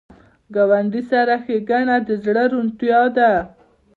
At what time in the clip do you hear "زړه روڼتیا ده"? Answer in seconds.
2.23-3.31